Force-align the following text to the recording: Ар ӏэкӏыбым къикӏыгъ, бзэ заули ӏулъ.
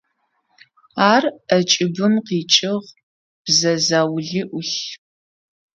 Ар 1.13 1.23
ӏэкӏыбым 1.47 2.13
къикӏыгъ, 2.25 2.89
бзэ 3.43 3.73
заули 3.85 4.41
ӏулъ. 4.49 4.75